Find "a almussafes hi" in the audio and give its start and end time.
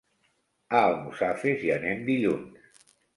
0.67-1.69